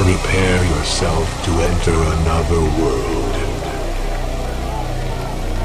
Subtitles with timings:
[0.00, 3.34] Prepare yourself to enter another world.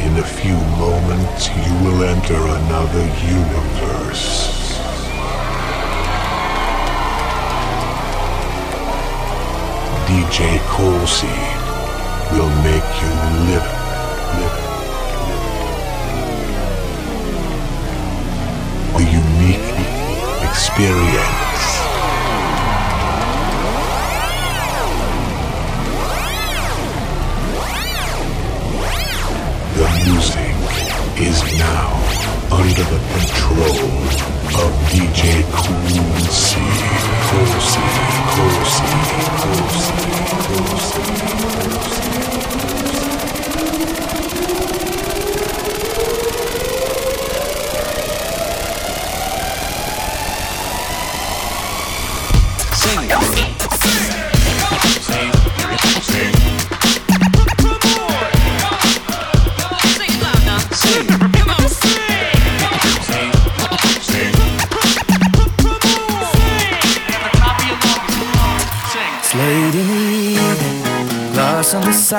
[0.02, 4.52] In a few moments, you will enter another universe.
[10.06, 11.42] DJ Colsey
[12.33, 13.12] will make you
[13.47, 13.70] live,
[14.36, 14.58] live,
[18.91, 19.08] live.
[19.23, 19.72] Unique
[20.44, 21.55] experience.
[29.75, 30.55] The music
[31.20, 31.91] is now
[32.49, 33.83] under the control
[34.63, 36.63] of DJ Koolsey.
[37.27, 37.83] Koolsey,
[38.31, 38.88] Koolsey,
[39.41, 39.99] Koolsey,
[40.47, 41.03] Koolsey,
[41.59, 42.74] Koolsey.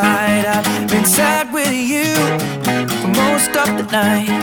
[0.01, 0.45] side.
[0.45, 2.13] I've been sad with you
[3.01, 4.36] for most of the night.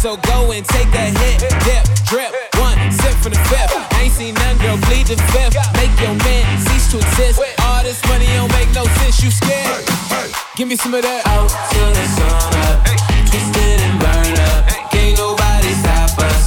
[0.00, 1.40] so go and take a hit.
[1.60, 3.76] Dip, drip, one sip from the fifth.
[3.92, 5.60] I ain't seen none, girl, bleed the fifth.
[5.76, 7.38] Make your man cease to exist.
[7.68, 9.84] All this money don't make no sense, you scared.
[10.56, 11.26] Give me some of that.
[11.26, 12.80] Out till the sun up,
[13.28, 14.90] twisted and burned up.
[14.90, 16.39] Can't nobody stop us.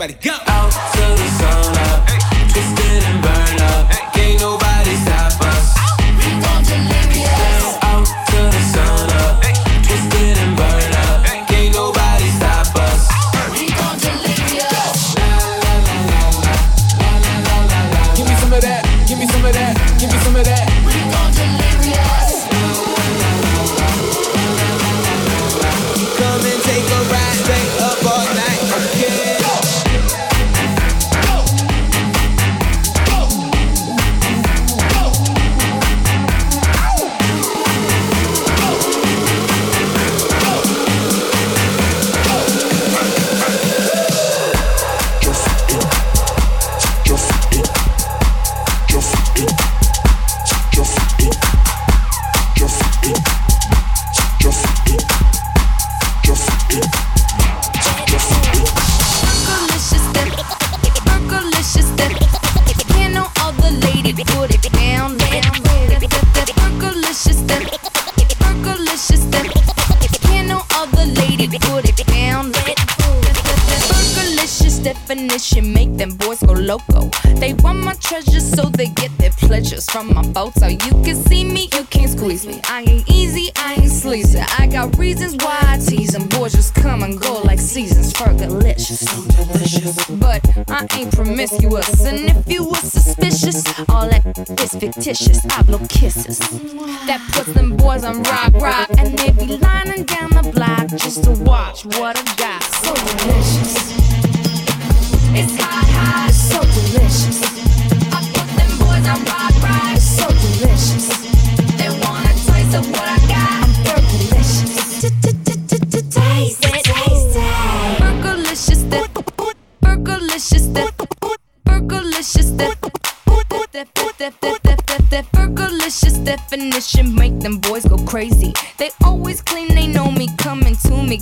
[0.00, 0.14] anybody.
[0.22, 0.37] Go!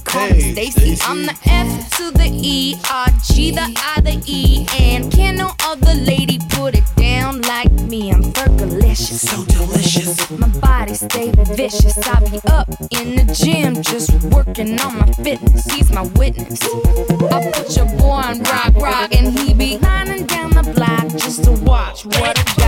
[0.07, 0.99] call me Stacy.
[1.03, 5.53] I'm the F to the E, R, G, the I, the E, and can no
[5.65, 8.13] other lady put it down like me.
[8.13, 10.31] I'm fergalicious, so delicious.
[10.31, 11.99] My body stay vicious.
[11.99, 15.65] I be up in the gym just working on my fitness.
[15.73, 16.63] He's my witness.
[16.63, 21.45] I put your boy on rock, rock, and he be lining down the block just
[21.45, 22.66] to watch what I got.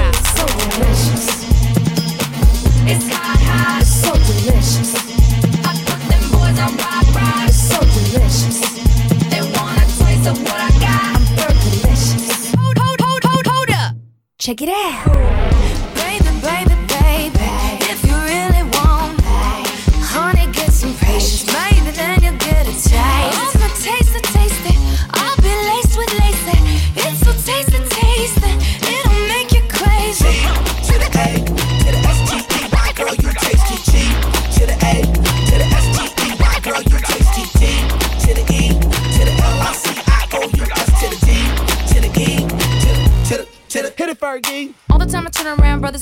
[14.48, 15.27] Check it out.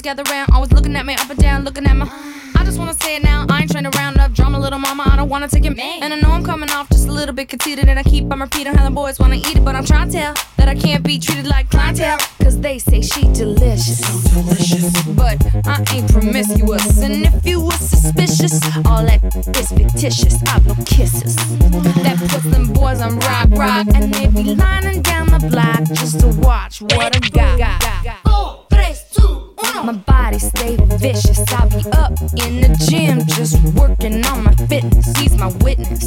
[0.06, 2.08] gather round, always looking at me up and down, looking at my.
[2.54, 5.02] I just wanna say it now, I ain't trying to round up drama, little mama,
[5.04, 5.76] I don't wanna take it.
[5.76, 6.00] Man.
[6.00, 8.38] And I know I'm coming off just a little bit conceited, and I keep on
[8.38, 11.02] repeating how the boys wanna eat it, but I'm trying to tell that I can't
[11.02, 13.98] be treated like clientele, cause they say she delicious.
[13.98, 15.02] So delicious.
[15.08, 19.20] But I ain't promiscuous, and if you were suspicious, all that
[19.58, 20.40] is fictitious.
[20.46, 21.34] I blow kisses.
[22.04, 26.20] That puts them boys on rock, rock, and they be lining down the block just
[26.20, 28.22] to watch what I got.
[28.24, 29.45] Four, three, two.
[29.74, 31.38] My body stay vicious.
[31.52, 32.12] I be up
[32.44, 35.16] in the gym just working on my fitness.
[35.18, 36.05] He's my witness.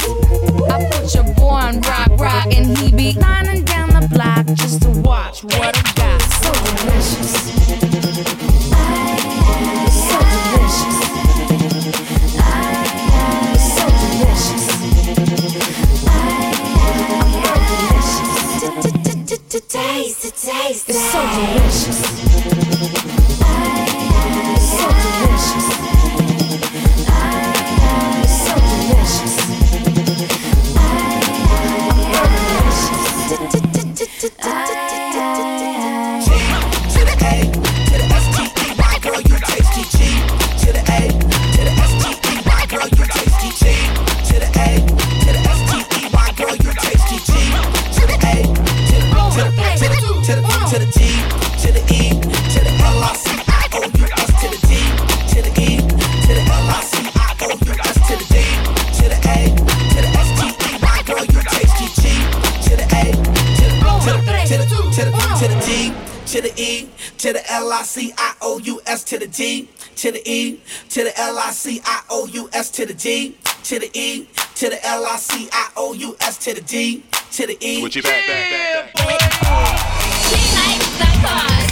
[0.69, 4.82] I put your boy on rock, rock, and he be lining down the block just
[4.84, 6.22] to watch what I got.
[6.22, 7.32] So delicious.
[10.10, 10.98] So delicious.
[13.76, 14.69] So delicious.
[19.67, 20.95] Taste taste it.
[20.95, 22.29] It's so delicious.
[67.19, 73.38] To the L-I-C-I-O-U-S, to the D, to the E, to the L-I-C-I-O-U-S, to the D,
[73.63, 77.03] to the E, to the L-I-C-I-O-U-S, to the D,
[77.34, 77.82] to the E.
[77.82, 79.19] Switch it back, back, back, back.
[80.29, 80.36] To
[81.63, 81.68] the,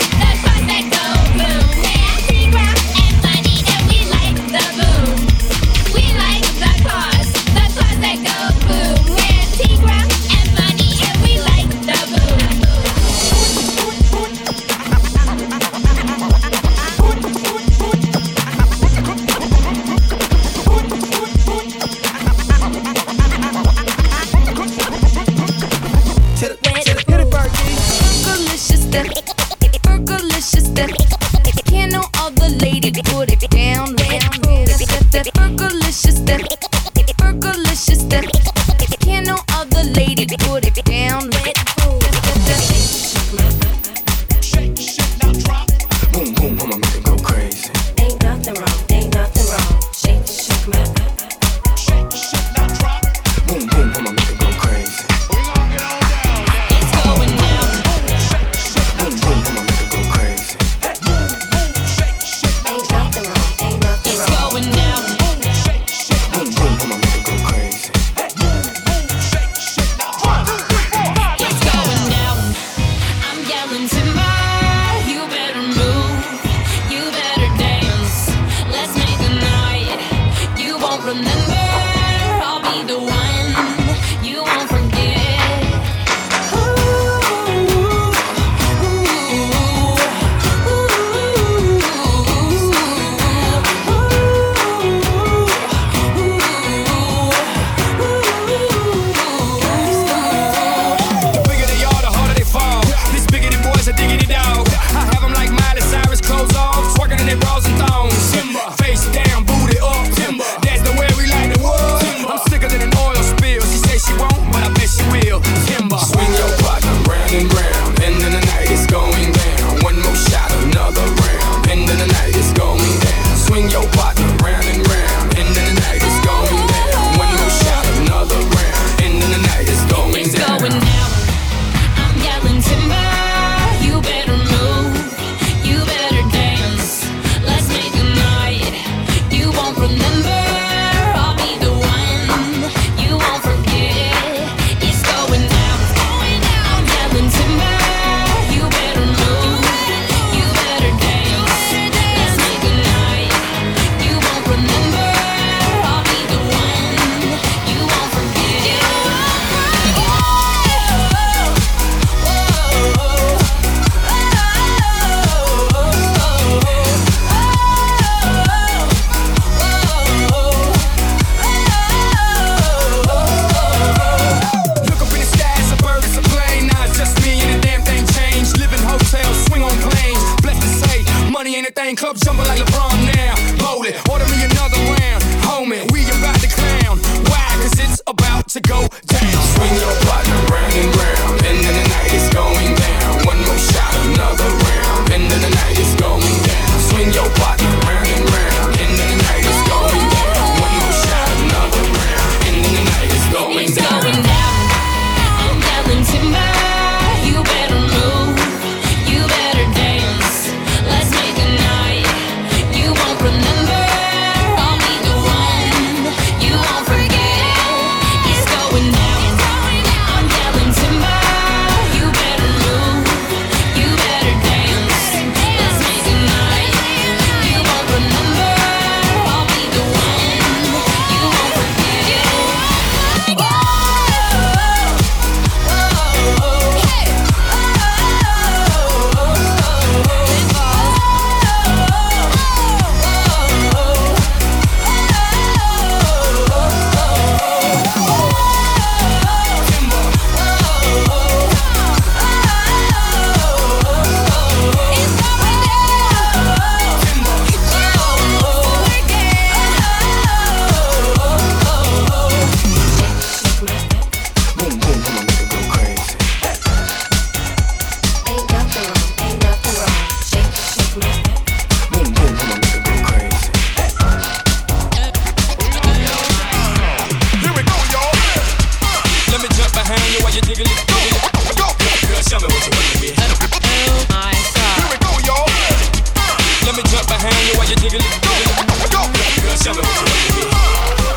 [189.76, 189.98] down.
[189.98, 190.07] Swing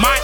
[0.01, 0.19] My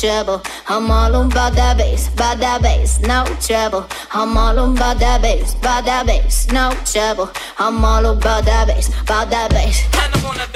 [0.00, 0.40] trouble.
[0.68, 3.84] I'm all about that bass, about that bass, no trouble.
[4.12, 7.30] I'm all about that bass, about that bass, no trouble.
[7.58, 9.82] I'm all about that bass, about that bass.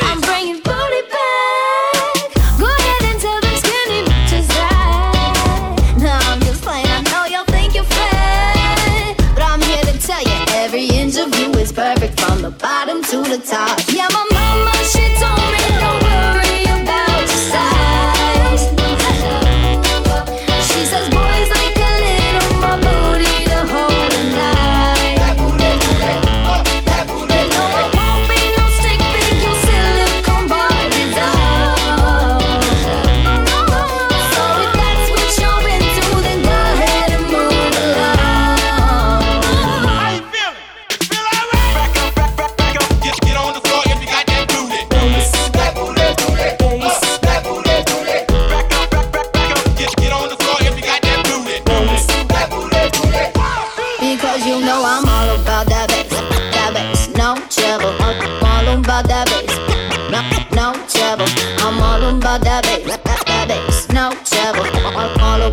[0.01, 2.31] I'm bringing booty back.
[2.61, 5.97] Go ahead and tell them skinny bitches that.
[5.99, 6.87] No, I'm just playing.
[6.87, 11.35] I know y'all think you're fat, but I'm here to tell you every inch of
[11.37, 13.81] you is perfect from the bottom to the top.
[13.89, 14.32] Yeah, my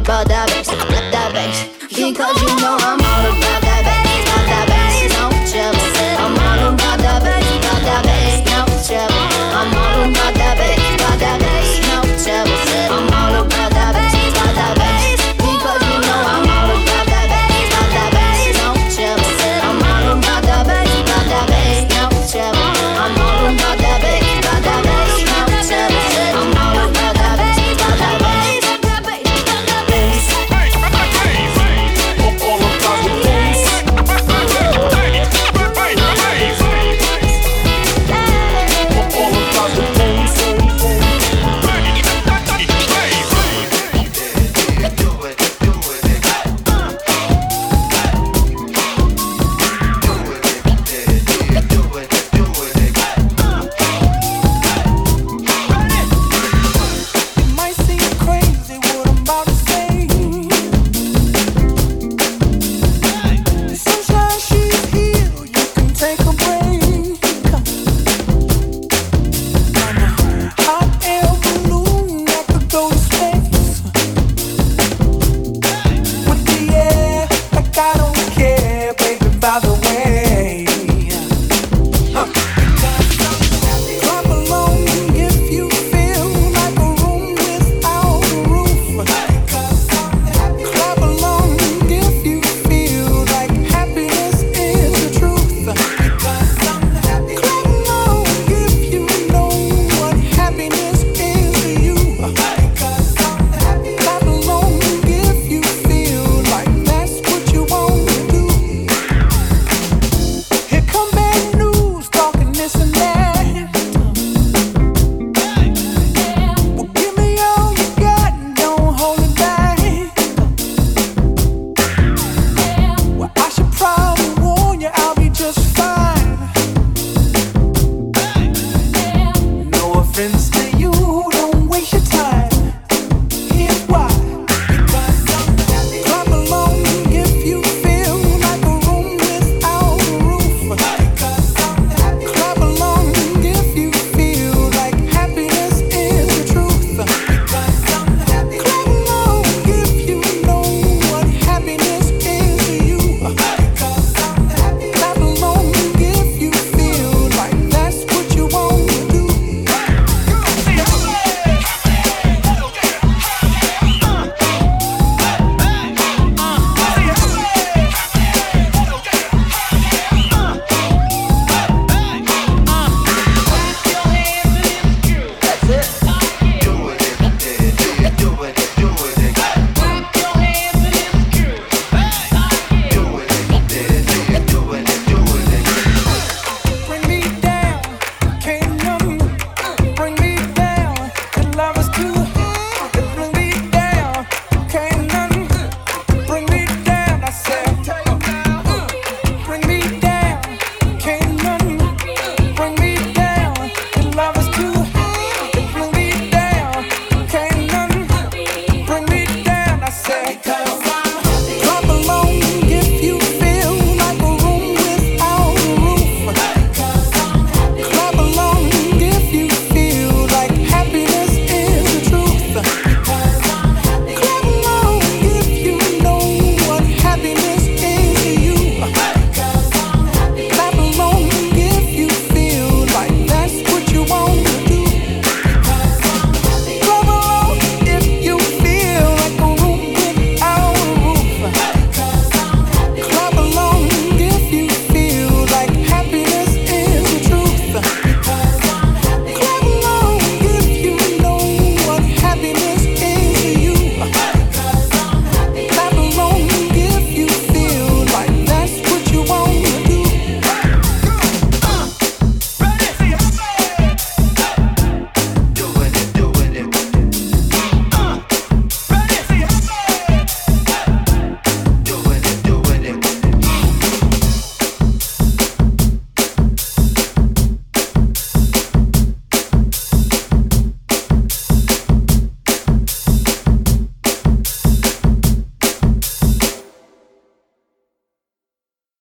[0.09, 1.69] about that bass, let that bass.
[1.95, 2.48] You cause you